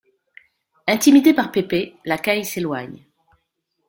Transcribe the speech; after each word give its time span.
Intimidé 0.87 1.31
par 1.31 1.51
Pépé, 1.51 1.93
la 2.05 2.17
Caille 2.17 2.43
s'éloigne. 2.43 3.05